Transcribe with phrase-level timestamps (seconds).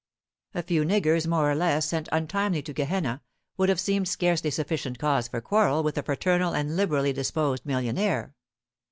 [0.55, 3.21] A few niggers, more or less, sent untimely to Gehenna,
[3.55, 8.33] would have seemed scarcely sufficient cause for quarrel with a fraternal and liberally disposed millionaire.